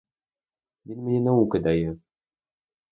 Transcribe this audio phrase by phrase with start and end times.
[0.85, 1.97] Він мені науки дає.